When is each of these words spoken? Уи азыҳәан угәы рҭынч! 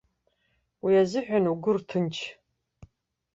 Уи 0.83 0.93
азыҳәан 1.01 1.45
угәы 1.51 1.71
рҭынч! 1.77 2.15